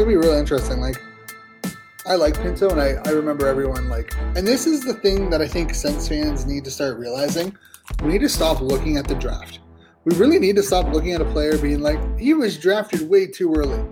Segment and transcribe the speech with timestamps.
[0.00, 0.80] Gonna be real interesting.
[0.80, 0.96] Like,
[2.06, 5.42] I like Pinto, and I, I remember everyone like, and this is the thing that
[5.42, 7.54] I think Sens fans need to start realizing.
[8.02, 9.60] We need to stop looking at the draft.
[10.06, 13.26] We really need to stop looking at a player being like, he was drafted way
[13.26, 13.84] too early.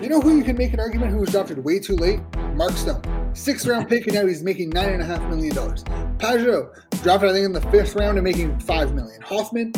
[0.00, 2.20] You know who you can make an argument who was drafted way too late?
[2.54, 3.02] Mark Stone.
[3.34, 5.84] Sixth round pick, and now he's making nine and a half million dollars.
[6.16, 6.70] Pageau,
[7.02, 9.20] drafted I think in the fifth round and making five million.
[9.20, 9.74] Hoffman,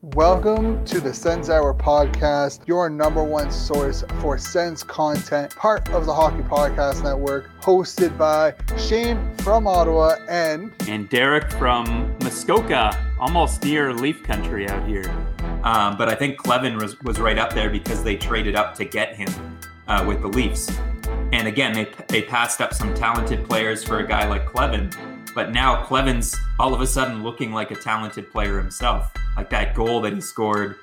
[0.00, 6.06] Welcome to the Sens Hour podcast, your number one source for Sens content, part of
[6.06, 13.64] the Hockey Podcast Network, hosted by Shane from Ottawa and and Derek from Muskoka, almost
[13.64, 15.10] near Leaf Country out here.
[15.64, 18.84] Um, but I think Kleven was, was right up there because they traded up to
[18.84, 20.70] get him uh, with the Leafs.
[21.32, 24.94] And again, they they passed up some talented players for a guy like Kleven,
[25.38, 29.14] but now Kleven's all of a sudden looking like a talented player himself.
[29.36, 30.74] Like that goal that he scored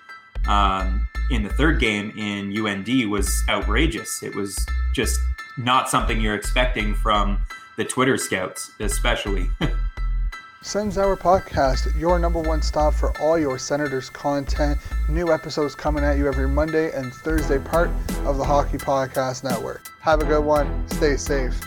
[0.47, 4.23] um, in the third game in UND was outrageous.
[4.23, 4.57] It was
[4.93, 5.19] just
[5.57, 7.37] not something you're expecting from
[7.75, 9.49] the Twitter scouts, especially.
[10.61, 14.77] Sens Hour Podcast, your number one stop for all your Senators content.
[15.09, 17.89] New episodes coming at you every Monday and Thursday, part
[18.23, 19.85] of the Hockey Podcast Network.
[19.99, 20.87] Have a good one.
[20.87, 21.59] Stay safe.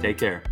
[0.00, 0.44] Take care.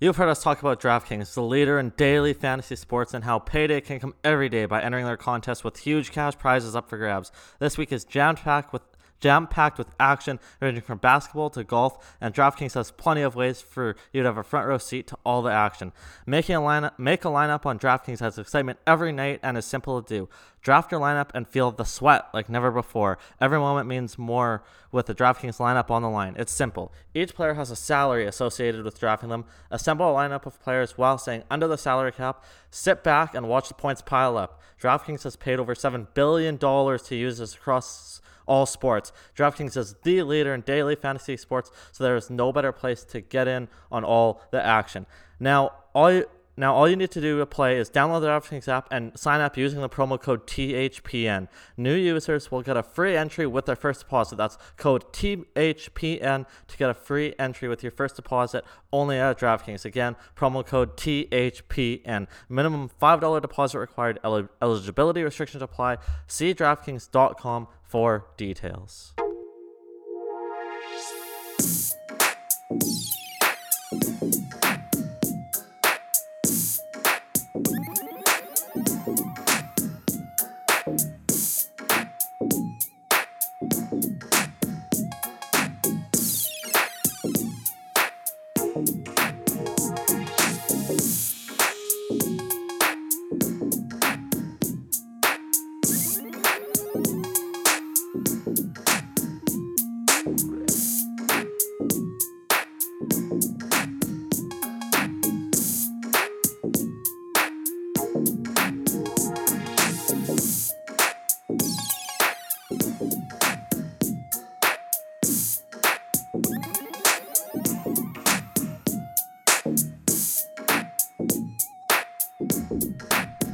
[0.00, 3.80] You've heard us talk about DraftKings, the leader in daily fantasy sports, and how payday
[3.80, 7.32] can come every day by entering their contest with huge cash prizes up for grabs.
[7.58, 8.82] This week is jam packed with
[9.20, 13.60] jam packed with action ranging from basketball to golf, and DraftKings has plenty of ways
[13.60, 15.92] for you to have a front row seat to all the action.
[16.26, 20.00] Making a lineup, make a lineup on DraftKings has excitement every night and is simple
[20.02, 20.28] to do.
[20.60, 23.18] Draft your lineup and feel the sweat like never before.
[23.40, 26.34] Every moment means more with the DraftKings lineup on the line.
[26.36, 26.92] It's simple.
[27.14, 29.44] Each player has a salary associated with drafting them.
[29.70, 32.44] Assemble a lineup of players while staying under the salary cap.
[32.70, 34.60] Sit back and watch the points pile up.
[34.80, 39.12] DraftKings has paid over $7 billion to users across all sports.
[39.36, 43.20] DraftKings is the leader in daily fantasy sports, so there is no better place to
[43.20, 45.06] get in on all the action.
[45.38, 46.26] Now, all you,
[46.58, 49.40] now, all you need to do to play is download the DraftKings app and sign
[49.40, 51.46] up using the promo code THPN.
[51.76, 54.34] New users will get a free entry with their first deposit.
[54.34, 59.84] That's code THPN to get a free entry with your first deposit only at DraftKings.
[59.84, 62.26] Again, promo code THPN.
[62.48, 64.18] Minimum $5 deposit required.
[64.24, 65.98] El- eligibility restrictions apply.
[66.26, 69.14] See DraftKings.com for details.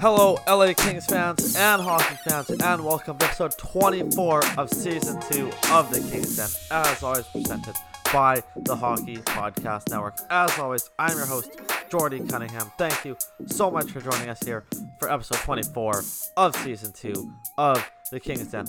[0.06, 5.50] Hello, LA Kings fans and hockey fans, and welcome to episode 24 of season 2
[5.72, 6.50] of the Kings Den.
[6.70, 7.75] As always, presented
[8.12, 10.19] by the Hockey Podcast Network.
[10.28, 12.70] As always, I'm your host, Jordy Cunningham.
[12.76, 13.16] Thank you
[13.47, 14.65] so much for joining us here
[14.98, 16.03] for episode 24
[16.36, 18.66] of season 2 of the Kings Den.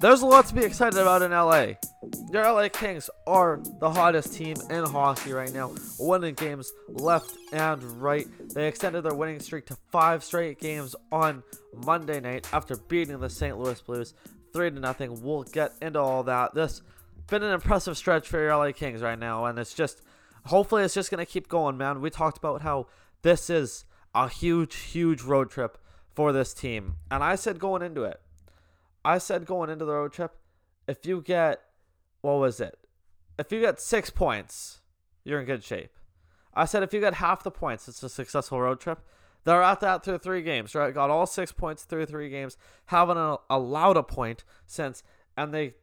[0.00, 1.74] There's a lot to be excited about in LA.
[2.30, 7.82] Your LA Kings are the hottest team in hockey right now, winning games left and
[8.02, 8.26] right.
[8.54, 11.42] They extended their winning streak to five straight games on
[11.74, 13.58] Monday night after beating the St.
[13.58, 14.14] Louis Blues
[14.52, 15.22] three to nothing.
[15.22, 16.54] We'll get into all that.
[16.54, 16.82] This
[17.28, 20.02] been an impressive stretch for your LA Kings right now, and it's just
[20.46, 22.00] hopefully it's just gonna keep going, man.
[22.00, 22.86] We talked about how
[23.22, 23.84] this is
[24.14, 25.78] a huge, huge road trip
[26.14, 28.20] for this team, and I said going into it,
[29.04, 30.36] I said going into the road trip,
[30.86, 31.62] if you get
[32.20, 32.78] what was it?
[33.38, 34.80] If you get six points,
[35.24, 35.92] you're in good shape.
[36.54, 39.00] I said if you get half the points, it's a successful road trip.
[39.44, 40.92] They're at that through three games, right?
[40.92, 42.56] Got all six points through three games,
[42.86, 45.02] haven't allowed a point since,
[45.36, 45.74] and they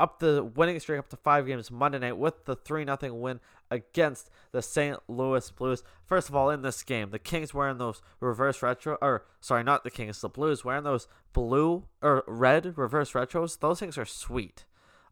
[0.00, 3.40] up the winning streak up to five games Monday night with the 3 0 win
[3.70, 4.98] against the St.
[5.08, 5.82] Louis Blues.
[6.04, 9.84] First of all, in this game, the Kings wearing those reverse retro, or sorry, not
[9.84, 13.58] the Kings, the Blues wearing those blue or red reverse retros.
[13.58, 14.64] Those things are sweet.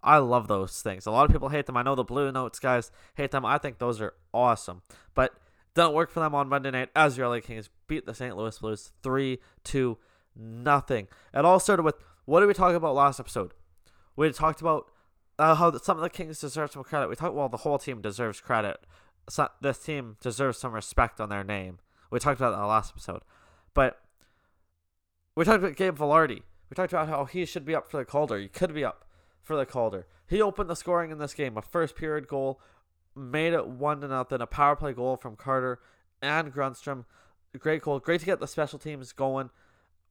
[0.03, 1.07] I love those things.
[1.07, 1.77] A lot of people hate them.
[1.77, 3.45] I know the Blue Notes guys hate them.
[3.45, 4.83] I think those are awesome.
[5.15, 5.35] But
[5.75, 8.37] don't work for them on Monday night as your LA Kings beat the St.
[8.37, 9.99] Louis Blues 3 2
[10.35, 11.09] nothing.
[11.35, 13.53] It all started with what did we talk about last episode?
[14.17, 14.91] we talked about
[15.39, 17.09] uh, how some of the Kings deserve some credit.
[17.09, 18.79] We talked well, the whole team deserves credit.
[19.29, 21.79] So, this team deserves some respect on their name.
[22.11, 23.23] We talked about that in the last episode,
[23.75, 24.01] but
[25.35, 26.43] we talked about Gabe Vilardi.
[26.71, 28.39] We talked about how he should be up for the Calder.
[28.39, 29.05] He could be up
[29.47, 30.07] for the Calder.
[30.27, 31.57] He opened the scoring in this game.
[31.57, 32.61] A first period goal,
[33.15, 34.41] made it one to nothing.
[34.41, 35.79] A power play goal from Carter
[36.21, 37.05] and Grundstrom.
[37.59, 38.01] Great goal.
[38.01, 39.51] Great to get the special teams going.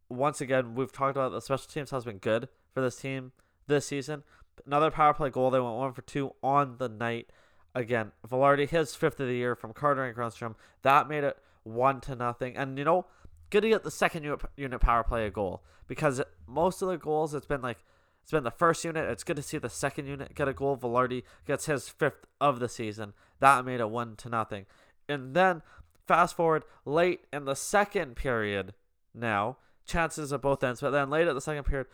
[0.07, 3.33] Once again, we've talked about the special teams has been good for this team
[3.67, 4.23] this season.
[4.65, 5.51] Another power play goal.
[5.51, 7.29] They went one for two on the night.
[7.75, 10.55] Again, Vilardi, his fifth of the year from Carter and Grundstrom.
[10.81, 12.55] That made it one to nothing.
[12.55, 13.05] And you know,
[13.49, 16.97] good to get the second unit, unit power play a goal because most of the
[16.97, 17.79] goals it's been like
[18.25, 19.07] it's been the first unit.
[19.07, 20.75] It's good to see the second unit get a goal.
[20.75, 23.13] Vilardi gets his fifth of the season.
[23.39, 24.65] That made it one to nothing.
[25.07, 25.61] And then
[26.07, 28.73] fast forward late in the second period.
[29.13, 31.85] Now chances at both ends, but then late at the second period,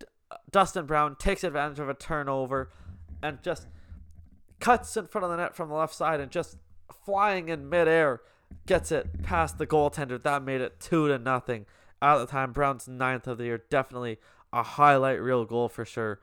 [0.00, 2.72] D- uh, Dustin Brown takes advantage of a turnover
[3.22, 3.68] and just
[4.58, 6.56] cuts in front of the net from the left side and just
[7.04, 8.20] flying in midair
[8.66, 10.20] gets it past the goaltender.
[10.20, 11.66] That made it two to nothing.
[12.02, 14.18] At the time, Brown's ninth of the year, definitely
[14.52, 16.20] a highlight reel goal for sure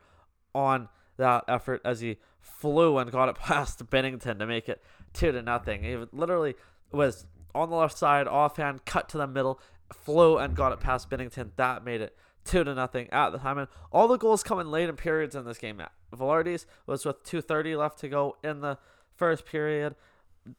[0.54, 4.82] on that effort as he flew and got it past Binnington to make it
[5.12, 5.82] two to nothing.
[5.82, 6.54] He literally
[6.92, 9.60] was on the left side, offhand, cut to the middle,
[9.92, 11.50] flew and got it past Binnington.
[11.56, 13.58] That made it two to nothing at the time.
[13.58, 15.82] And all the goals coming late in periods in this game.
[16.14, 18.78] Vilardi's was with 2:30 left to go in the
[19.14, 19.96] first period.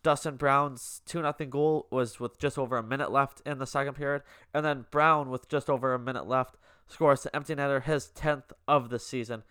[0.04, 3.94] Dustin Brown's 2 nothing goal was with just over a minute left in the second
[3.94, 4.22] period.
[4.54, 8.52] And then Brown, with just over a minute left, scores the empty netter, his 10th
[8.68, 9.44] of the season.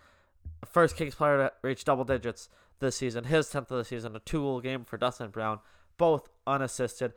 [0.65, 2.49] First Kings player to reach double digits
[2.79, 5.61] this season, his 10th of the season, a two goal game for Dustin Brown,
[5.97, 7.13] both unassisted.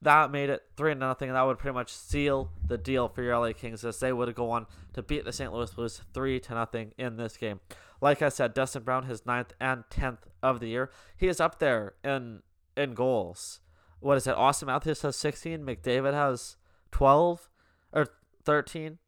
[0.00, 3.36] That made it 3 nothing, and that would pretty much seal the deal for your
[3.36, 5.52] LA Kings as they would go on to beat the St.
[5.52, 7.60] Louis Blues 3 to nothing in this game.
[8.00, 10.90] Like I said, Dustin Brown, his ninth and 10th of the year.
[11.16, 12.42] He is up there in
[12.76, 13.60] in goals.
[14.00, 14.36] What is it?
[14.36, 15.64] Auston Matthews has 16.
[15.64, 16.56] McDavid has
[16.92, 17.50] 12
[17.92, 18.06] or
[18.44, 18.98] 13.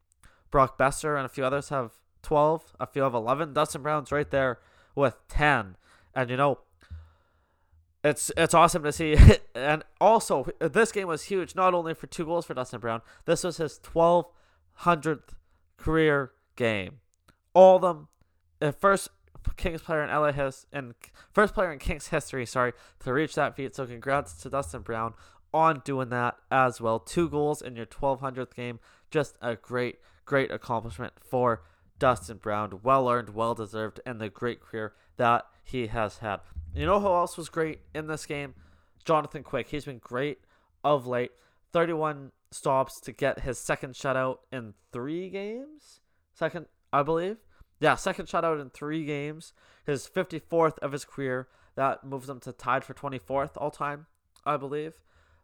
[0.51, 2.75] Brock Boeser and a few others have 12.
[2.79, 3.53] A few have 11.
[3.53, 4.59] Dustin Brown's right there
[4.95, 5.77] with 10.
[6.13, 6.59] And you know,
[8.03, 9.15] it's it's awesome to see.
[9.55, 13.01] and also, this game was huge, not only for two goals for Dustin Brown.
[13.25, 15.35] This was his 1200th
[15.77, 16.99] career game.
[17.53, 18.07] All of them,
[18.59, 19.09] the first
[19.57, 20.93] Kings player in LA has and
[21.31, 23.75] first player in Kings history, sorry, to reach that feat.
[23.75, 25.13] So congrats to Dustin Brown
[25.53, 26.99] on doing that as well.
[26.99, 31.63] Two goals in your 1200th game, just a great, great accomplishment for
[31.99, 32.79] Dustin Brown.
[32.83, 36.41] Well earned, well deserved, and the great career that he has had.
[36.73, 38.55] You know who else was great in this game?
[39.03, 39.69] Jonathan Quick.
[39.69, 40.39] He's been great
[40.83, 41.31] of late.
[41.73, 46.01] 31 stops to get his second shutout in three games.
[46.33, 47.37] Second, I believe.
[47.79, 49.53] Yeah, second shutout in three games.
[49.85, 51.47] His 54th of his career.
[51.75, 54.07] That moves him to tied for 24th all time,
[54.45, 55.01] I believe.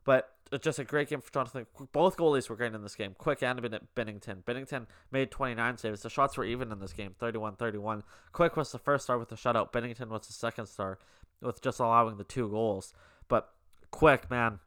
[0.07, 1.65] But it's just a great game for Jonathan.
[1.92, 3.13] Both goalies were great in this game.
[3.18, 4.42] Quick and Binnington.
[4.45, 6.01] Binnington made 29 saves.
[6.01, 8.04] The shots were even in this game 31 31.
[8.31, 9.73] Quick was the first star with the shutout.
[9.73, 10.97] Binnington was the second star
[11.42, 12.94] with just allowing the two goals.
[13.28, 13.49] But
[13.92, 14.59] Quick, man,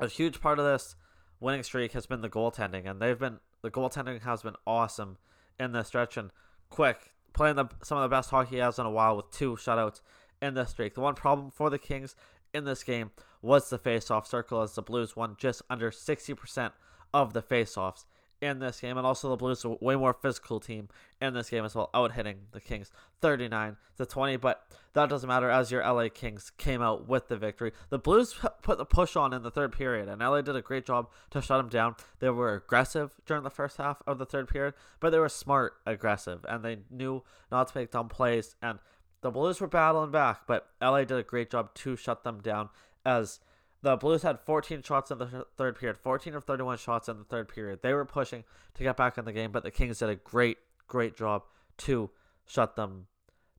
[0.00, 0.96] a huge part of this
[1.38, 2.88] winning streak has been the goaltending.
[2.88, 5.18] And they've been, the goaltending has been awesome
[5.60, 6.16] in this stretch.
[6.16, 6.30] And
[6.70, 9.56] Quick, playing the, some of the best hockey he has in a while with two
[9.56, 10.00] shutouts
[10.40, 10.94] in this streak.
[10.94, 12.16] The one problem for the Kings
[12.54, 13.10] in this game
[13.46, 16.72] was the face-off circle as the Blues won just under 60%
[17.14, 18.04] of the face-offs
[18.40, 18.98] in this game.
[18.98, 20.88] And also the Blues are way more physical team
[21.22, 22.90] in this game as well, out hitting the Kings
[23.22, 24.36] 39 to 20.
[24.36, 27.72] But that doesn't matter as your LA Kings came out with the victory.
[27.88, 30.84] The Blues put the push on in the third period, and LA did a great
[30.84, 31.94] job to shut them down.
[32.18, 35.74] They were aggressive during the first half of the third period, but they were smart
[35.86, 38.56] aggressive, and they knew not to make dumb plays.
[38.60, 38.80] And
[39.22, 42.68] the Blues were battling back, but LA did a great job to shut them down
[43.06, 43.38] as
[43.82, 47.24] the Blues had 14 shots in the third period, 14 of 31 shots in the
[47.24, 47.80] third period.
[47.82, 48.44] They were pushing
[48.74, 50.58] to get back in the game, but the Kings did a great,
[50.88, 51.44] great job
[51.78, 52.10] to
[52.46, 53.06] shut them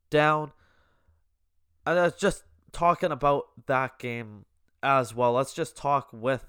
[0.09, 0.51] down.
[1.85, 4.45] And was just talking about that game
[4.83, 5.33] as well.
[5.33, 6.45] Let's just talk with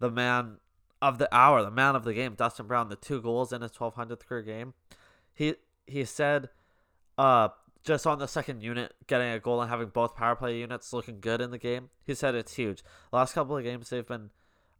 [0.00, 0.56] the man
[1.00, 3.72] of the hour, the man of the game, Dustin Brown, the two goals in his
[3.72, 4.74] 1200th career game.
[5.32, 5.54] He
[5.86, 6.48] he said
[7.18, 7.48] uh
[7.84, 11.20] just on the second unit, getting a goal and having both power play units looking
[11.20, 11.90] good in the game.
[12.04, 12.82] He said it's huge.
[13.12, 14.30] Last couple of games they've been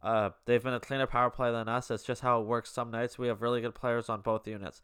[0.01, 1.91] uh they've been a cleaner power play than us.
[1.91, 3.17] It's just how it works some nights.
[3.17, 4.81] We have really good players on both units.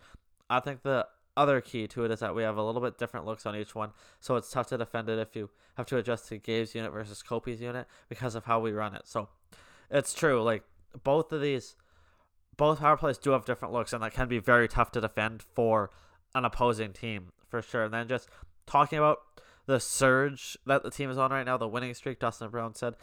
[0.50, 3.26] I think the other key to it is that we have a little bit different
[3.26, 6.28] looks on each one, so it's tough to defend it if you have to adjust
[6.28, 9.04] to Gabe's unit versus Kopi's unit because of how we run it.
[9.06, 9.30] So
[9.90, 10.64] it's true, like
[11.04, 11.76] both of these
[12.58, 15.42] both power plays do have different looks and that can be very tough to defend
[15.56, 15.90] for
[16.36, 17.84] an opposing team for sure.
[17.84, 18.30] And then just
[18.66, 19.20] talking about
[19.68, 22.96] the surge that the team is on right now, the winning streak, Dustin Brown said,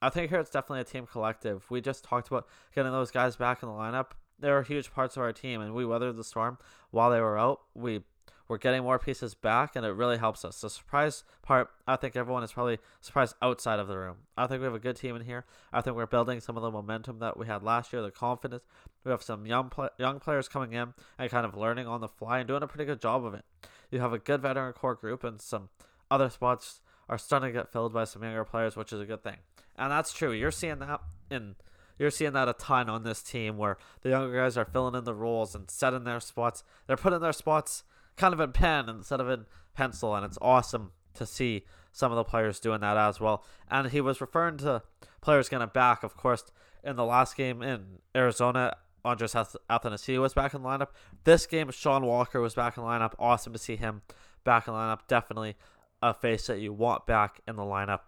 [0.00, 1.66] I think here it's definitely a team collective.
[1.70, 4.12] We just talked about getting those guys back in the lineup.
[4.38, 6.58] They were huge parts of our team, and we weathered the storm
[6.90, 7.60] while they were out.
[7.74, 8.02] We
[8.48, 10.60] we're getting more pieces back, and it really helps us.
[10.60, 14.16] The surprise part, I think everyone is probably surprised outside of the room.
[14.36, 15.44] I think we have a good team in here.
[15.72, 18.64] I think we're building some of the momentum that we had last year, the confidence.
[19.04, 22.38] We have some young young players coming in and kind of learning on the fly
[22.38, 23.44] and doing a pretty good job of it.
[23.90, 25.68] You have a good veteran core group, and some
[26.10, 29.22] other spots are starting to get filled by some younger players, which is a good
[29.22, 29.36] thing.
[29.76, 30.32] And that's true.
[30.32, 31.00] You're seeing that
[31.30, 31.56] in
[31.98, 35.04] you're seeing that a ton on this team where the younger guys are filling in
[35.04, 36.62] the roles and setting their spots.
[36.86, 37.84] They're putting their spots
[38.16, 42.16] kind of in pen instead of in pencil, and it's awesome to see some of
[42.16, 43.44] the players doing that as well.
[43.70, 44.82] And he was referring to
[45.20, 46.44] players getting back, of course,
[46.84, 48.76] in the last game in Arizona.
[49.04, 50.88] Andreas Athanasiou was back in the lineup.
[51.24, 53.14] This game, Sean Walker was back in the lineup.
[53.18, 54.02] Awesome to see him
[54.44, 55.06] back in the lineup.
[55.08, 55.56] Definitely
[56.02, 58.00] a face that you want back in the lineup.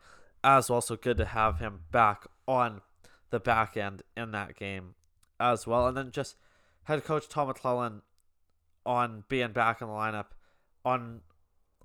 [0.44, 2.80] As well, so good to have him back on
[3.30, 4.94] the back end in that game
[5.40, 5.86] as well.
[5.86, 6.36] And then just
[6.84, 8.02] head coach Tom McLellan
[8.88, 10.28] on being back in the lineup
[10.82, 11.20] on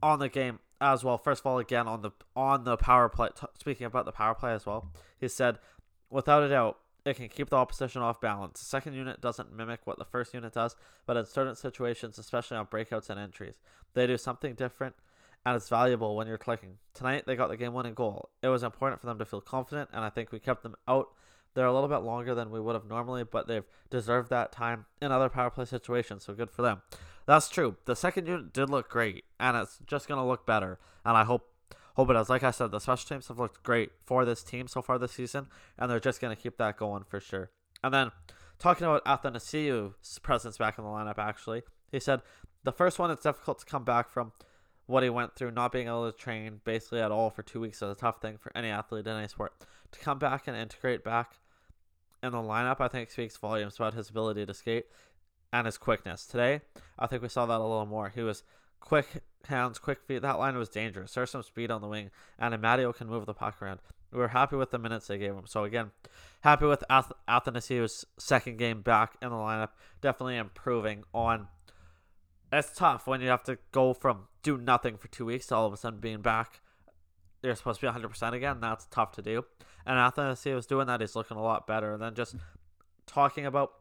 [0.01, 1.17] on the game as well.
[1.17, 3.27] First of all, again on the on the power play.
[3.39, 5.59] T- speaking about the power play as well, he said,
[6.09, 8.61] without a doubt, it can keep the opposition off balance.
[8.61, 12.55] The second unit doesn't mimic what the first unit does, but in certain situations, especially
[12.55, 13.59] on breakouts and entries,
[13.93, 14.95] they do something different,
[15.45, 16.77] and it's valuable when you're clicking.
[16.93, 18.29] Tonight, they got the game-winning goal.
[18.41, 21.09] It was important for them to feel confident, and I think we kept them out
[21.53, 24.85] they're a little bit longer than we would have normally, but they've deserved that time
[25.01, 26.81] in other power play situations, so good for them.
[27.25, 27.77] That's true.
[27.85, 30.79] The second unit did look great, and it's just gonna look better.
[31.05, 31.49] And I hope
[31.95, 32.29] hope it does.
[32.29, 35.13] Like I said, the special teams have looked great for this team so far this
[35.13, 37.51] season, and they're just gonna keep that going for sure.
[37.83, 38.11] And then
[38.59, 42.21] talking about Athanasiou's presence back in the lineup, actually, he said
[42.63, 44.31] the first one it's difficult to come back from
[44.85, 47.77] what he went through, not being able to train basically at all for two weeks
[47.81, 49.53] is a tough thing for any athlete in any sport.
[49.91, 51.37] To come back and integrate back
[52.23, 54.85] in the lineup, I think speaks volumes about his ability to skate
[55.51, 56.25] and his quickness.
[56.25, 56.61] Today,
[56.97, 58.09] I think we saw that a little more.
[58.09, 58.43] He was
[58.79, 60.21] quick hands, quick feet.
[60.21, 61.13] That line was dangerous.
[61.13, 63.81] There's some speed on the wing, and Amadio can move the puck around.
[64.11, 65.45] We were happy with the minutes they gave him.
[65.45, 65.91] So again,
[66.41, 69.69] happy with Ath- Athanasiou's second game back in the lineup.
[70.01, 71.47] Definitely improving on.
[72.51, 75.65] It's tough when you have to go from do nothing for two weeks to all
[75.65, 76.61] of a sudden being back
[77.43, 78.57] they're supposed to be 100% again.
[78.61, 79.45] That's tough to do.
[79.85, 81.01] And Athanasiou was doing that.
[81.01, 81.93] He's looking a lot better.
[81.93, 82.35] And then just
[83.05, 83.73] talking about,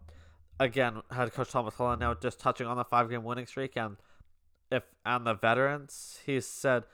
[0.59, 3.97] again, head coach Thomas McLellan now just touching on the five game winning streak and
[4.71, 6.85] if and the veterans, he said,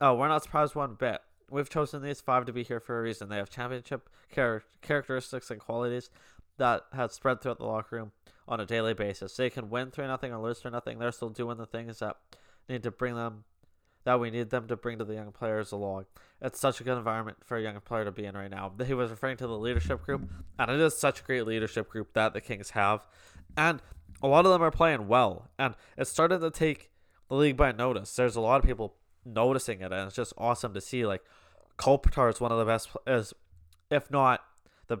[0.00, 1.20] Oh, we're not surprised one bit.
[1.50, 3.28] We've chosen these five to be here for a reason.
[3.28, 6.10] They have championship char- characteristics and qualities
[6.58, 8.12] that have spread throughout the locker room
[8.48, 9.36] on a daily basis.
[9.36, 10.98] They can win 3 nothing or lose 3 nothing.
[10.98, 12.16] They're still doing the things that
[12.68, 13.44] need to bring them
[14.04, 16.06] that we need them to bring to the young players along.
[16.40, 18.72] It's such a good environment for a young player to be in right now.
[18.84, 20.28] He was referring to the leadership group,
[20.58, 23.06] and it is such a great leadership group that the Kings have.
[23.56, 23.80] And
[24.22, 26.90] a lot of them are playing well, and it's starting to take
[27.28, 28.14] the league by notice.
[28.14, 31.06] There's a lot of people noticing it, and it's just awesome to see.
[31.06, 31.22] Like
[31.78, 33.32] Kopitar is one of the best, is
[33.90, 34.40] if not
[34.88, 34.98] the,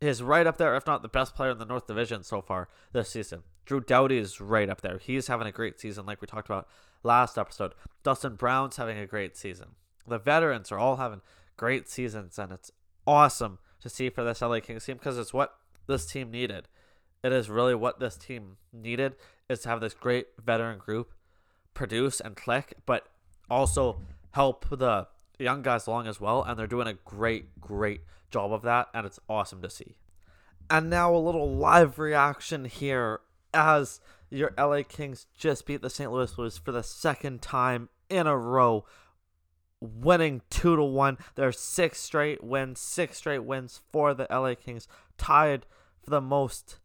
[0.00, 2.68] is right up there, if not the best player in the North Division so far
[2.92, 3.42] this season.
[3.64, 4.98] Drew Doughty is right up there.
[4.98, 6.68] He's having a great season, like we talked about
[7.02, 7.74] last episode.
[8.02, 9.70] Dustin Brown's having a great season.
[10.06, 11.20] The veterans are all having
[11.56, 12.72] great seasons, and it's
[13.06, 15.54] awesome to see for this LA Kings team because it's what
[15.86, 16.68] this team needed.
[17.22, 19.14] It is really what this team needed
[19.48, 21.12] is to have this great veteran group
[21.74, 23.08] produce and click, but
[23.50, 24.00] also
[24.32, 25.06] help the
[25.38, 26.42] young guys along as well.
[26.42, 29.96] And they're doing a great, great job of that, and it's awesome to see.
[30.70, 33.20] And now a little live reaction here
[33.52, 34.00] as
[34.32, 36.10] your LA Kings just beat the St.
[36.10, 38.84] Louis Blues for the second time in a row,
[39.80, 41.18] winning two to one.
[41.34, 45.66] Their six straight wins, six straight wins for the LA Kings, tied
[46.02, 46.78] for the most,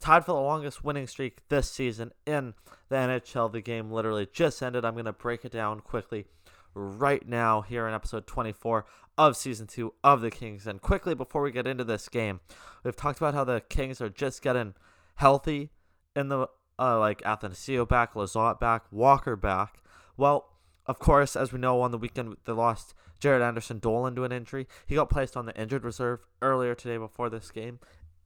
[0.00, 2.54] tied for the longest winning streak this season in
[2.88, 3.52] the NHL.
[3.52, 4.84] The game literally just ended.
[4.84, 6.26] I'm gonna break it down quickly
[6.72, 8.84] right now here in episode 24
[9.16, 10.66] of season 2 of the Kings.
[10.66, 12.40] And quickly before we get into this game,
[12.82, 14.74] we've talked about how the Kings are just getting
[15.16, 15.70] healthy
[16.16, 19.82] in the uh, like Athanasiou back, Lizotte back, Walker back.
[20.16, 20.50] Well,
[20.86, 24.32] of course, as we know, on the weekend they lost Jaret Anderson Dolan to an
[24.32, 24.66] injury.
[24.86, 27.78] He got placed on the injured reserve earlier today before this game,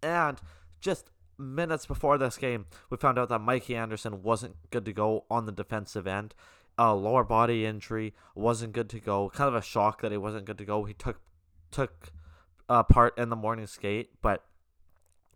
[0.02, 0.40] and
[0.80, 5.24] just minutes before this game, we found out that Mikey Anderson wasn't good to go
[5.30, 6.34] on the defensive end.
[6.76, 9.30] A lower body injury wasn't good to go.
[9.30, 10.84] Kind of a shock that he wasn't good to go.
[10.84, 11.20] He took
[11.70, 12.12] took
[12.68, 14.44] uh, part in the morning skate, but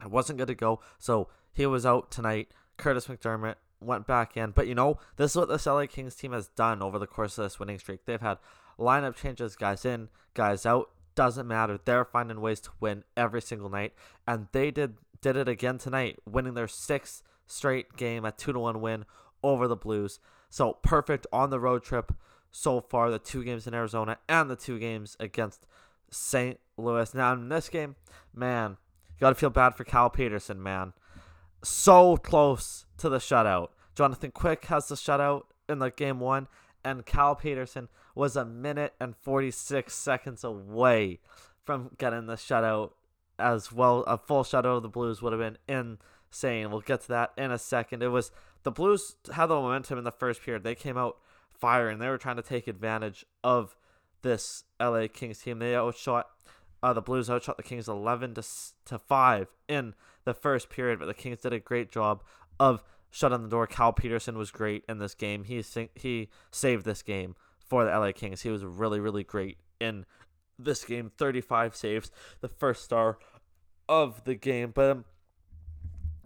[0.01, 0.81] it wasn't good to go.
[0.99, 2.49] So he was out tonight
[2.79, 4.51] Kurtis MacDermid went back in.
[4.51, 7.39] But you know, this is what this LA Kings team has done over the course
[7.39, 8.05] of this winning streak.
[8.05, 8.39] They've had
[8.79, 10.91] lineup changes, guys in, guys out.
[11.15, 11.79] Doesn't matter.
[11.85, 13.93] They're finding ways to win every single night,
[14.27, 18.59] and they did did it again tonight, winning their sixth straight game, a two to
[18.59, 19.05] one win
[19.43, 20.21] over the Blues.
[20.49, 22.13] So perfect on the road trip
[22.51, 23.11] so far.
[23.11, 25.67] The two games in Arizona and the two games against
[26.11, 26.59] St.
[26.77, 27.13] Louis.
[27.15, 27.97] Now in this game,
[28.35, 30.95] man, you gotta feel bad for Cal Petersen, man.
[31.63, 33.69] So close to the shutout.
[33.95, 36.49] Jonathan Quick has the shutout in the game one,
[36.85, 41.21] and Cal Petersen was a minute and 46 seconds away
[41.65, 42.93] from getting the shutout
[43.39, 44.01] as well.
[44.07, 46.71] A full shutout of the Blues would have been insane.
[46.71, 48.03] We'll get to that in a second.
[48.03, 48.33] It was
[48.65, 50.65] the Blues had the momentum in the first period.
[50.65, 51.99] They came out firing.
[51.99, 53.77] They were trying to take advantage of
[54.23, 55.59] this LA Kings team.
[55.59, 56.29] They outshot
[56.83, 58.43] uh, the Blues outshot the Kings 11 to
[58.87, 62.23] to 5 in the first period, but the Kings did a great job
[62.59, 63.67] of shutting the door.
[63.67, 65.45] Cal Petersen was great in this game.
[65.45, 68.43] He he saved this game for the LA Kings.
[68.43, 70.05] He was really really great in
[70.59, 71.11] this game.
[71.17, 72.11] 35 saves,
[72.41, 73.19] the first star
[73.89, 75.05] of the game, but um,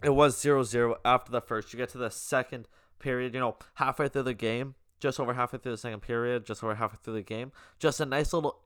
[0.03, 1.73] it was 0-0 after the first.
[1.73, 5.59] You get to the second period, you know, halfway through the game, just over halfway
[5.59, 7.53] through the second period, just over halfway through the game.
[7.79, 8.61] Just a nice little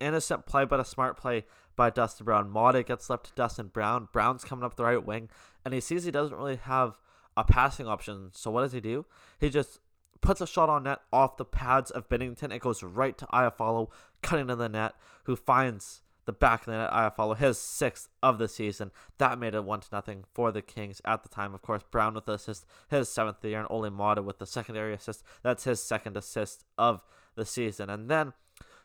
[0.00, 1.44] innocent play, but a smart play
[1.76, 2.50] by Dustin Brown.
[2.50, 4.08] Maatta gets left to Dustin Brown.
[4.12, 5.28] Brown's coming up the right wing,
[5.64, 6.98] and he sees he doesn't really have
[7.36, 8.30] a passing option.
[8.32, 9.06] So what does he do?
[9.40, 9.80] He just
[10.20, 12.54] puts a shot on net off the pads of Binnington.
[12.54, 13.90] It goes right to Iafallo,
[14.22, 16.90] cutting in the net, who finds the back of the net.
[16.90, 18.90] Iafallo, his sixth of the season.
[19.18, 21.54] That made it one to nothing for the Kings at the time.
[21.54, 24.38] Of course, Brown with the assist, his seventh of the year, and Olli Maatta with
[24.38, 25.22] the secondary assist.
[25.42, 27.02] That's his second assist of
[27.34, 27.90] the season.
[27.90, 28.32] And then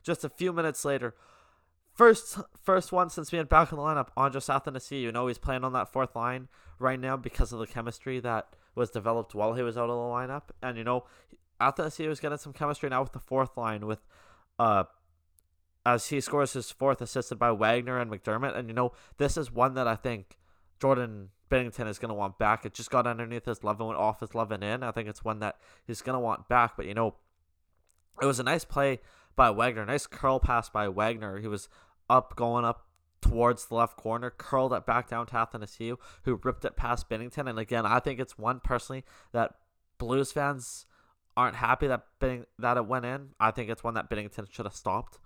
[0.09, 1.13] just a few minutes later,
[1.93, 5.01] first first one since being back in the lineup, Andreas Athanasiou.
[5.01, 6.47] You know he's playing on that fourth line
[6.79, 9.95] right now because of the chemistry that was developed while he was out of the
[9.95, 10.49] lineup.
[10.63, 11.05] And you know,
[11.61, 13.99] Athanasiou is getting some chemistry now with the fourth line with
[14.57, 14.85] uh
[15.85, 18.57] as he scores his fourth assisted by Wagner and MacDermid.
[18.57, 20.37] And you know, this is one that I think
[20.81, 22.65] Jordan Binnington is going to want back.
[22.65, 24.83] It just got underneath his love and went off his love and in.
[24.83, 26.77] I think it's one that he's going to want back.
[26.77, 27.15] But you know,
[28.21, 28.99] it was a nice play
[29.39, 29.85] by Wagner.
[29.85, 31.39] Nice curl pass by Wagner.
[31.39, 31.69] He was
[32.09, 32.87] up, going up
[33.21, 37.49] towards the left corner, curled it back down to Athanasiou, who ripped it past Binnington.
[37.49, 39.53] And again, I think it's one personally that
[39.97, 40.85] Blues fans
[41.37, 43.29] aren't happy that Binning- that it went in.
[43.39, 45.19] I think it's one that Binnington should have stopped,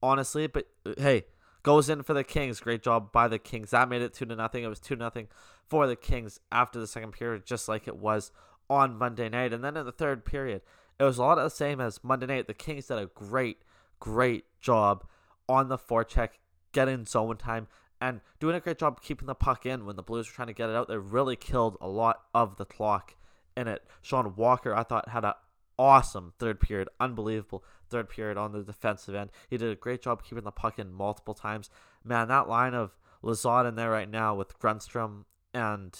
[0.00, 0.46] honestly.
[0.46, 1.24] But uh, hey,
[1.64, 2.60] goes in for the Kings.
[2.60, 3.70] Great job by the Kings.
[3.70, 4.62] That made it two to nothing.
[4.62, 5.26] It was two nothing
[5.68, 8.30] for the Kings after the second period, just like it was
[8.70, 9.52] on Monday night.
[9.52, 10.62] And then in the third period,
[10.98, 12.46] it was a lot of the same as Monday night.
[12.46, 13.58] The Kings did a great,
[14.00, 15.04] great job
[15.48, 16.30] on the forecheck,
[16.72, 17.68] getting zone time,
[18.00, 20.54] and doing a great job keeping the puck in when the Blues were trying to
[20.54, 20.88] get it out.
[20.88, 23.14] They really killed a lot of the clock
[23.56, 23.82] in it.
[24.02, 25.34] Sean Walker, I thought, had an
[25.78, 29.30] awesome third period, unbelievable third period on the defensive end.
[29.48, 31.70] He did a great job keeping the puck in multiple times.
[32.04, 35.96] Man, that line of Lizotte in there right now with Grundstrom and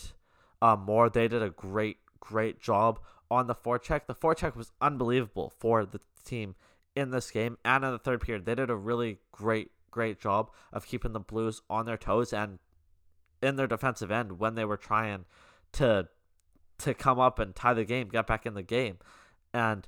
[0.61, 2.99] uh, Moore, they did a great, great job
[3.31, 4.07] on the forecheck.
[4.07, 6.55] The forecheck was unbelievable for the team
[6.95, 8.47] in this game and in the third period.
[8.47, 12.59] They did a really great, great job of keeping the Blues on their toes and
[13.43, 15.25] in their defensive end when they were trying
[15.73, 16.09] to
[16.79, 18.99] to come up and tie the game, get back in the game.
[19.53, 19.87] And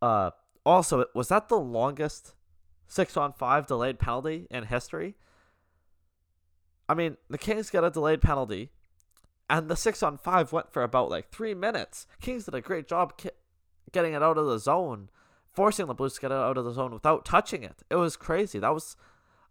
[0.00, 0.30] uh
[0.64, 2.34] also was that the longest
[2.86, 5.16] six on five delayed penalty in history?
[6.88, 8.70] I mean, the Kings got a delayed penalty
[9.48, 12.06] and the six on five went for about like three minutes.
[12.20, 13.30] Kings did a great job ki-
[13.92, 15.10] getting it out of the zone,
[15.52, 17.82] forcing the Blues to get it out of the zone without touching it.
[17.90, 18.58] It was crazy.
[18.58, 18.96] That was,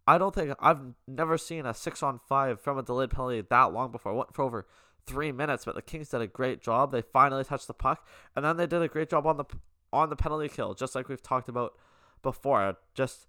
[0.08, 3.74] I don't think I've never seen a six on five from a delayed penalty that
[3.74, 4.14] long before.
[4.14, 4.66] It went for over
[5.06, 6.92] three minutes, but the Kings did a great job.
[6.92, 9.46] They finally touched the puck, and then they did a great job on the
[9.94, 11.74] on the penalty kill, just like we've talked about
[12.22, 12.78] before.
[12.94, 13.28] Just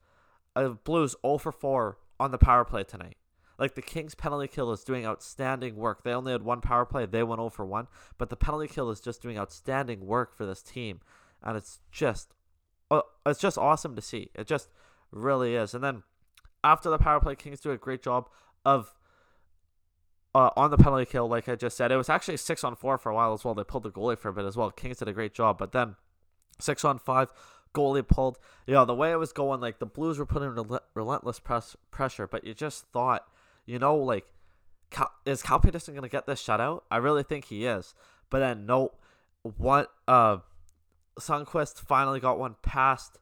[0.55, 3.17] a Blues 0 for 4 on the power play tonight.
[3.63, 6.03] Like the Kings penalty kill is doing outstanding work.
[6.03, 7.87] They only had one power play, they went 0 for 1,
[8.19, 10.99] but the penalty kill is just doing outstanding work for this team.
[11.45, 12.35] And it's just
[12.91, 14.31] uh, it's just awesome to see.
[14.35, 14.69] It just
[15.13, 15.75] really is.
[15.75, 16.03] And then
[16.65, 18.29] after the power play, Kings do a great job
[18.65, 18.97] of
[20.35, 21.93] uh, on the penalty kill, like I just said.
[21.93, 23.55] It was actually six on four for a while as well.
[23.55, 24.73] They pulled the goalie for a bit as well.
[24.73, 25.95] Kings did a great job, but then
[26.59, 27.33] six on five,
[27.73, 28.41] goalie pulled.
[28.67, 31.77] You know, the way it was going, like the Blues were putting rel- relentless press
[31.93, 33.29] pressure, but you just thought
[33.67, 34.25] you know, like,
[34.91, 36.83] Cal, is Cal Petersen going to get this shutout?
[36.91, 37.95] I really think he is.
[38.31, 38.93] But then, no,
[39.43, 40.39] what, uh,
[41.19, 43.19] Sundqvist finally got one past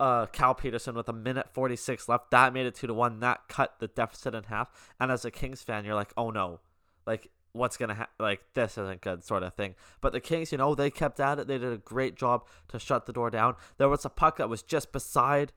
[0.00, 2.30] uh, Cal Petersen with a minute 46 left.
[2.30, 3.20] That made it 2 to 1.
[3.20, 4.70] That cut the deficit in half.
[5.00, 6.60] And as a Kings fan, you're like, oh no.
[7.06, 9.74] Like, what's gonna ha- like this isn't good sort of thing.
[10.00, 11.48] But the Kings, you know, they kept at it.
[11.48, 13.56] They did a great job to shut the door down.
[13.78, 15.52] There was a puck that was just beside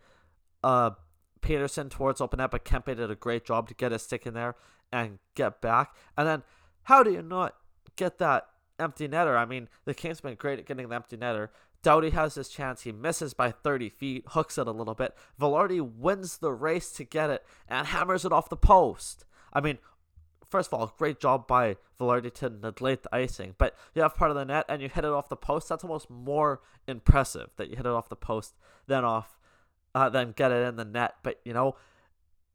[0.64, 0.92] uh
[1.42, 4.34] Petersen towards open net, but Kempe did a great job to get his stick in
[4.34, 4.56] there
[4.92, 5.96] and get back.
[6.18, 6.44] And then
[6.84, 7.56] how do you not
[7.96, 8.48] get that
[8.80, 9.38] empty netter?
[9.38, 11.50] I mean, the Kings been great at getting the empty netter.
[11.84, 12.82] Doughty has his chance.
[12.82, 15.16] He misses by 30 feet, hooks it a little bit.
[15.40, 19.26] Vilardi wins the race to get it and hammers it off the post.
[19.52, 19.80] I mean,
[20.48, 23.56] first of all, great job by Vilardi to neglect the icing.
[23.58, 25.70] But you have part of the net and you hit it off the post.
[25.70, 28.54] That's almost more impressive that you hit it off the post
[28.86, 29.40] than off,
[29.94, 31.16] uh, than get it in the net.
[31.24, 31.76] But you know,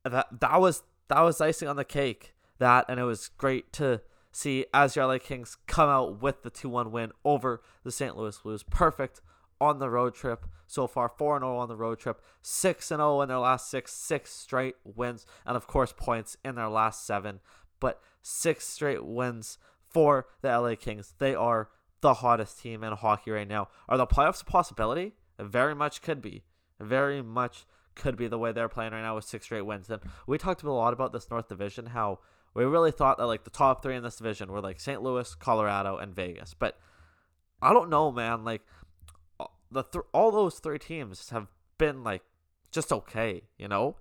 [0.05, 2.35] that that was that was icing on the cake.
[2.59, 4.01] That and it was great to
[4.33, 8.17] see as your LA Kings come out with the 2-1 win over the St.
[8.17, 8.63] Louis Blues.
[8.63, 9.21] Perfect
[9.61, 13.29] on the road trip so far 4 0 on the road trip 6 0 in
[13.29, 17.41] their last 6 6 straight wins and of course points in their last 7
[17.81, 21.71] but 6 straight wins for the LA Kings they are
[22.01, 26.03] the hottest team in hockey right now are the playoffs a possibility it very much
[26.03, 26.43] could be
[26.81, 30.03] very much could be the way they're playing right now with 6 straight wins and
[30.27, 32.19] we talked a lot about this North Division how
[32.55, 35.03] we really thought that like the top 3 in this division were like St.
[35.03, 36.79] Louis, Colorado and Vegas but
[37.63, 38.63] I don't know man like
[39.71, 42.23] the th- all those three teams have been like
[42.71, 43.97] just okay, you know?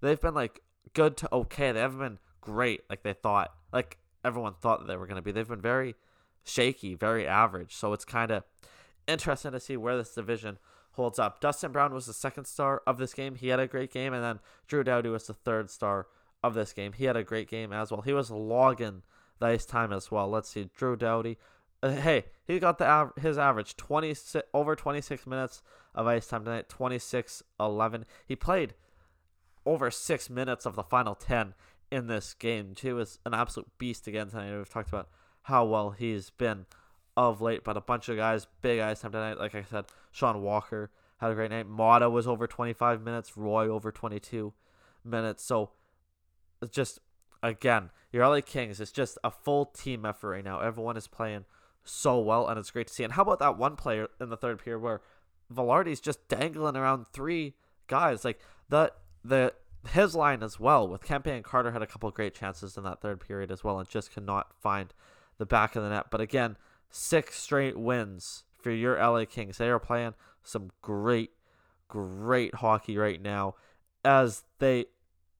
[0.00, 0.60] They've been like
[0.92, 1.72] good to okay.
[1.72, 3.52] They haven't been great like they thought.
[3.72, 5.32] Like everyone thought that they were going to be.
[5.32, 5.94] They've been very
[6.44, 7.74] shaky, very average.
[7.74, 8.44] So it's kind of
[9.06, 10.58] interesting to see where this division
[10.94, 11.40] holds up.
[11.40, 13.34] Dustin Brown was the second star of this game.
[13.34, 16.06] He had a great game and then Drew Doughty was the third star
[16.42, 16.92] of this game.
[16.92, 18.02] He had a great game as well.
[18.02, 19.02] He was logging
[19.40, 20.28] the ice time as well.
[20.28, 20.68] Let's see.
[20.76, 21.38] Drew Doughty
[21.84, 24.14] uh, hey, he got the av- his average 20
[24.54, 25.62] over 26 minutes
[25.94, 28.04] of ice time tonight, 26-11.
[28.26, 28.72] He played
[29.66, 31.52] over 6 minutes of the final 10
[31.92, 32.74] in this game.
[32.80, 34.56] He was an absolute beast again tonight.
[34.56, 35.10] We've talked about
[35.42, 36.64] how well he's been
[37.16, 39.38] of late, but a bunch of guys, big time tonight.
[39.38, 41.68] Like I said, Sean Walker had a great night.
[41.68, 43.36] Maatta was over 25 minutes.
[43.36, 44.52] Roy over 22
[45.04, 45.44] minutes.
[45.44, 45.70] So
[46.60, 46.98] it's just
[47.42, 48.80] again, your LA Kings.
[48.80, 50.60] It's just a full team effort right now.
[50.60, 51.44] Everyone is playing
[51.84, 53.04] so well, and it's great to see.
[53.04, 55.02] And how about that one player in the third period where
[55.52, 57.54] Vilardi's just dangling around three
[57.86, 58.92] guys, like the
[59.24, 59.52] the
[59.90, 63.02] his line as well with Kempe and Carter had a couple great chances in that
[63.02, 64.94] third period as well, and just could not find
[65.38, 66.06] the back of the net.
[66.10, 66.56] But again,
[66.94, 69.58] six straight wins for your LA Kings.
[69.58, 71.32] They are playing some great,
[71.88, 73.56] great hockey right now,
[74.04, 74.86] as they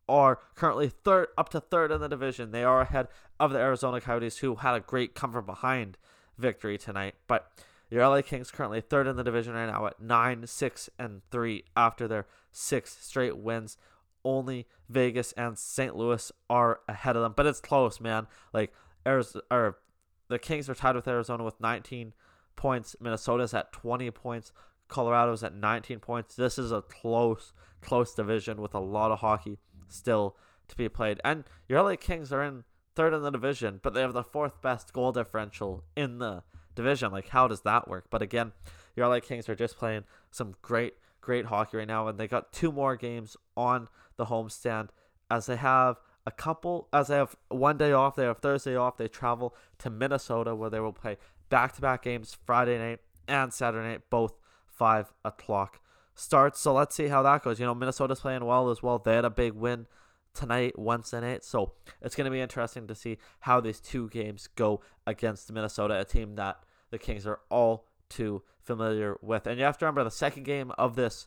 [0.08, 2.50] are currently third up to third in the division.
[2.50, 3.06] They are ahead
[3.38, 5.96] of the Arizona Coyotes, who had a great come from behind
[6.36, 7.14] victory tonight.
[7.28, 7.50] But
[7.88, 11.64] your LA Kings currently third in the division right now at nine, six, and three
[11.76, 13.76] after their six straight wins.
[14.24, 15.94] Only Vegas and St.
[15.94, 18.26] Louis are ahead of them, but it's close, man.
[18.52, 18.72] Like
[19.06, 19.78] Arizona, or
[20.28, 22.12] the Kings are tied with Arizona with 19
[22.56, 22.96] points.
[23.00, 24.52] Minnesota's at 20 points.
[24.88, 26.36] Colorado's at 19 points.
[26.36, 29.58] This is a close, close division with a lot of hockey
[29.88, 30.36] still
[30.68, 31.20] to be played.
[31.24, 34.60] And your LA Kings are in third in the division, but they have the fourth
[34.62, 36.42] best goal differential in the
[36.74, 37.12] division.
[37.12, 38.06] Like, how does that work?
[38.10, 38.52] But again,
[38.96, 42.52] your LA Kings are just playing some great, great hockey right now, and they got
[42.52, 44.88] two more games on the homestand
[45.30, 48.16] as they have a couple, as they have one day off.
[48.16, 48.96] They have Thursday off.
[48.96, 51.18] They travel to Minnesota where they will play
[51.50, 54.34] back to back games Friday night and Saturday night, both
[54.66, 55.80] 5 o'clock
[56.14, 56.60] starts.
[56.60, 57.60] So let's see how that goes.
[57.60, 58.98] You know, Minnesota's playing well as well.
[58.98, 59.86] They had a big win
[60.34, 61.44] tonight, once Wednesday night.
[61.44, 66.00] So it's going to be interesting to see how these two games go against Minnesota,
[66.00, 66.58] a team that
[66.90, 69.46] the Kings are all too familiar with.
[69.46, 71.26] And you have to remember the second game of this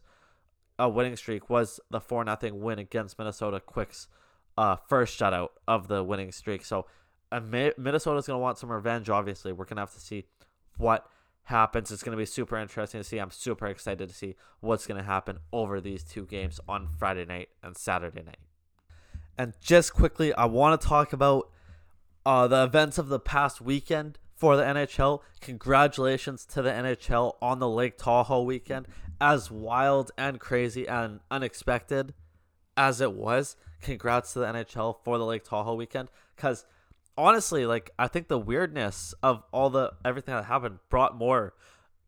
[0.80, 4.08] uh, winning streak was the 4 0 win against Minnesota Quick's
[4.58, 6.66] uh, first shutout of the winning streak.
[6.66, 6.86] So
[7.32, 9.52] uh, Minnesota's going to want some revenge, obviously.
[9.52, 10.26] We're going to have to see
[10.78, 11.08] what
[11.44, 11.92] happens.
[11.92, 13.20] It's going to be super interesting to see.
[13.20, 17.26] I'm super excited to see what's going to happen over these two games on Friday
[17.26, 18.40] night and Saturday night.
[19.38, 21.50] And just quickly, I want to talk about
[22.26, 25.22] uh, the events of the past weekend for the NHL.
[25.42, 28.88] Congratulations to the NHL on the Lake Tahoe weekend.
[29.22, 32.14] As wild and crazy and unexpected
[32.76, 36.10] as it was, congrats to the NHL for the Lake Tahoe weekend.
[36.36, 36.66] Because
[37.18, 41.54] honestly, like I think the weirdness of all the everything that happened brought more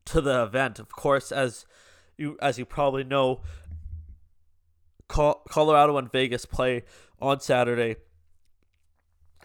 [0.05, 0.79] to the event.
[0.79, 1.65] Of course, as
[2.17, 3.41] you as you probably know,
[5.07, 6.83] Colorado and Vegas play
[7.19, 7.97] on Saturday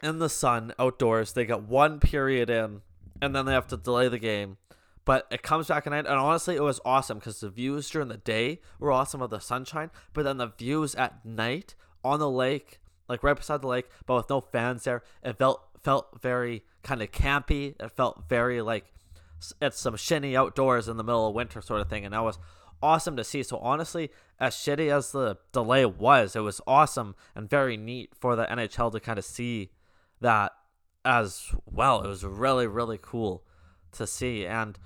[0.03, 1.33] in the sun outdoors.
[1.33, 2.83] They get one period in,
[3.23, 4.59] and then they have to delay the game.
[5.07, 8.09] But it comes back at night, and honestly, it was awesome because the views during
[8.09, 12.31] the day were awesome of the sunshine, but then the views at night on the
[12.31, 16.65] lake, like right beside the lake, but with no fans there, it felt felt very
[16.83, 17.75] kind of campy.
[17.81, 18.87] It felt very like
[19.61, 22.39] it's some shinny outdoors in the middle of winter sort of thing, and that was
[22.83, 23.43] awesome to see.
[23.43, 28.37] So honestly, as shitty as the delay was, it was awesome and very neat for
[28.37, 29.71] the NHL to kind of see
[30.21, 30.53] that
[31.05, 32.03] as well.
[32.03, 33.45] It was really really cool
[33.93, 34.79] to see, and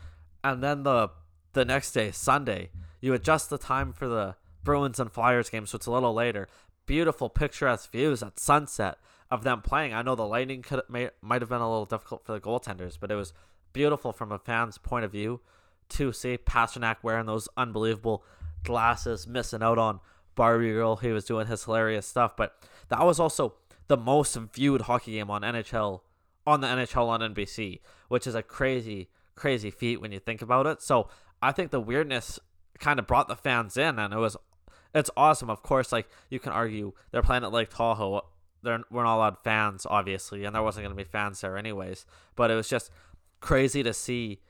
[0.43, 1.11] and then the
[1.53, 5.77] the next day, Sunday, you adjust the time for the Bruins and Flyers game, so
[5.77, 6.49] it's a little later.
[6.89, 8.97] Beautiful picturesque views at sunset
[9.31, 9.93] of them playing.
[9.93, 13.11] I know the lighting could might have been a little difficult for the goaltenders, but
[13.11, 13.35] it was
[13.75, 15.41] beautiful from a fan's point of view
[15.91, 18.25] to see Pastrnak wearing those unbelievable
[18.65, 20.01] glasses, missing out on
[20.35, 20.97] Barbie Girl.
[20.97, 22.57] He was doing his hilarious stuff, but
[22.89, 23.55] that was also
[23.89, 26.01] the most viewed hockey game on NHL
[26.47, 30.67] on the NHL on NBC, which is a crazy, crazy feat when you think about
[30.67, 30.81] it.
[30.81, 31.11] So
[31.43, 32.41] I think the weirdness
[32.79, 34.39] kind of brought the fans in, and it was
[34.99, 35.51] it's awesome.
[35.51, 38.23] Of course, like you can argue they're playing at Lake Tahoe.
[38.63, 42.07] There we're not allowed fans, obviously, and there wasn't going to be fans there anyways.
[42.37, 42.91] But it was just
[43.41, 44.41] crazy to see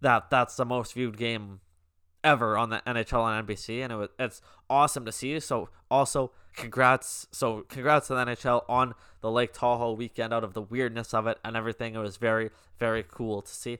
[0.00, 1.60] that that's the most viewed game
[2.24, 5.38] ever on the NHL and NBC, and it was it's awesome to see.
[5.40, 10.32] So also congrats, so congrats to the NHL on the Lake Tahoe weekend.
[10.32, 13.78] Out of the weirdness of it and everything, it was very very cool to see.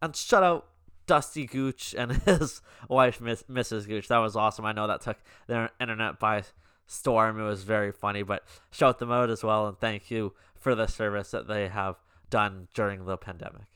[0.00, 0.66] And shout out
[1.12, 3.86] Dusty Gooch and his wife, Miss, Mrs.
[3.86, 4.08] Gooch.
[4.08, 4.64] That was awesome.
[4.64, 6.44] I know that took their internet by
[6.86, 7.38] storm.
[7.38, 10.86] It was very funny, but shout them out as well and thank you for the
[10.86, 11.96] service that they have
[12.30, 13.66] done during the pandemic.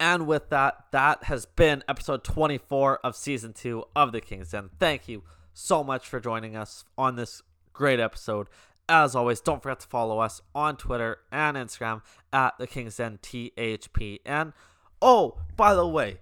[0.00, 4.70] And with that, that has been episode 24 of season two of The King's Den.
[4.80, 7.42] Thank you so much for joining us on this
[7.74, 8.46] great episode.
[8.88, 12.00] As always, don't forget to follow us on Twitter and Instagram
[12.32, 14.20] at The King's Den THP.
[14.24, 14.54] And
[15.02, 16.20] oh, by the way,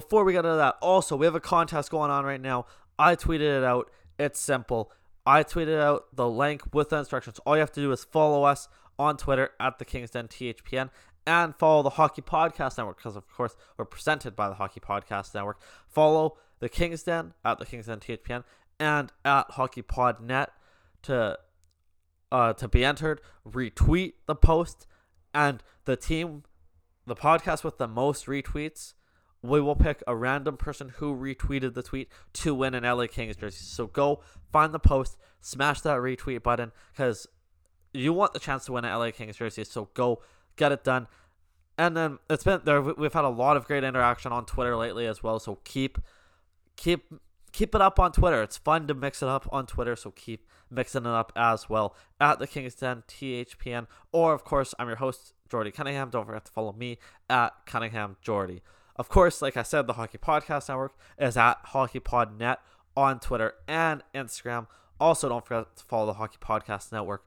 [0.00, 2.66] before we get into that, also, we have a contest going on right now.
[2.98, 3.90] I tweeted it out.
[4.18, 4.92] It's simple.
[5.24, 7.40] I tweeted out the link with the instructions.
[7.46, 10.90] All you have to do is follow us on Twitter at the King's Den THPN
[11.26, 15.34] and follow the Hockey Podcast Network because, of course, we're presented by the Hockey Podcast
[15.34, 15.62] Network.
[15.88, 18.44] Follow the King's Den at the King's Den THPN
[18.78, 20.48] and at HockeyPodNet
[21.04, 21.38] to
[22.30, 23.22] uh, to be entered.
[23.48, 24.86] Retweet the post
[25.32, 26.42] and the team,
[27.06, 28.92] the podcast with the most retweets
[29.48, 33.36] we will pick a random person who retweeted the tweet to win an LA Kings
[33.36, 33.64] jersey.
[33.64, 34.20] So go
[34.52, 37.26] find the post, smash that retweet button because
[37.92, 39.64] you want the chance to win an LA Kings jersey.
[39.64, 40.22] So go
[40.56, 41.06] get it done.
[41.78, 42.80] And then it's been there.
[42.80, 45.38] We've had a lot of great interaction on Twitter lately as well.
[45.38, 45.98] So keep,
[46.76, 47.12] keep,
[47.52, 48.42] keep it up on Twitter.
[48.42, 49.94] It's fun to mix it up on Twitter.
[49.94, 53.86] So keep mixing it up as well at the Kings Den THPN.
[54.12, 56.10] Or of course, I'm your host Jordy Cunningham.
[56.10, 58.62] Don't forget to follow me at Cunningham Jordy.
[58.98, 62.56] Of course, like I said, the Hockey Podcast Network is at HockeyPodNet
[62.96, 64.66] on Twitter and Instagram.
[64.98, 67.24] Also, don't forget to follow the Hockey Podcast Network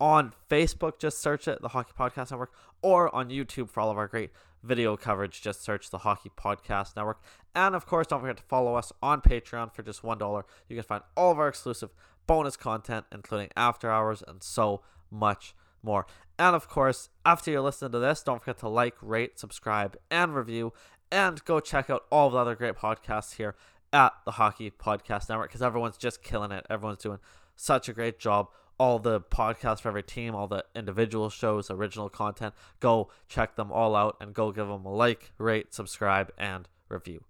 [0.00, 0.98] on Facebook.
[0.98, 4.30] Just search it, the Hockey Podcast Network, or on YouTube for all of our great
[4.62, 5.42] video coverage.
[5.42, 7.22] Just search the Hockey Podcast Network.
[7.54, 10.42] And of course, don't forget to follow us on Patreon for just $1.
[10.68, 11.90] You can find all of our exclusive
[12.26, 14.80] bonus content, including after hours and so
[15.10, 16.06] much more.
[16.38, 20.34] And of course, after you're listening to this, don't forget to like, rate, subscribe, and
[20.34, 20.72] review
[21.10, 23.54] and go check out all the other great podcasts here
[23.92, 26.66] at the Hockey Podcast Network because everyone's just killing it.
[26.70, 27.18] Everyone's doing
[27.56, 28.48] such a great job.
[28.78, 32.54] All the podcasts for every team, all the individual shows, original content.
[32.78, 37.24] Go check them all out and go give them a like, rate, subscribe, and review.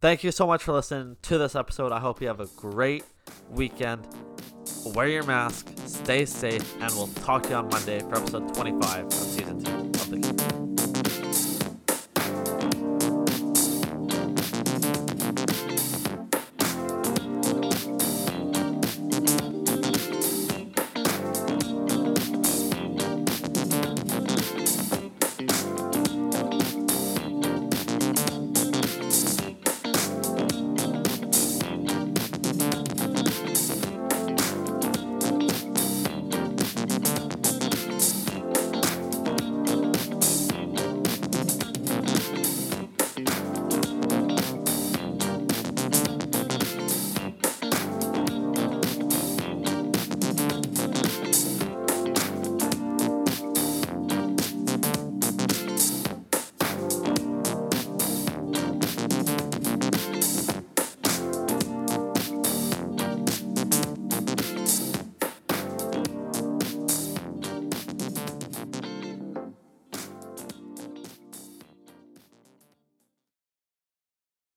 [0.00, 1.92] Thank you so much for listening to this episode.
[1.92, 3.04] I hope you have a great
[3.50, 4.06] weekend.
[4.86, 9.06] Wear your mask, stay safe, and we'll talk to you on Monday for episode 25
[9.06, 9.85] of season 2.